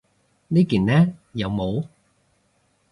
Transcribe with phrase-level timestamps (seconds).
[0.47, 1.15] 呢件呢？
[1.33, 1.83] 有帽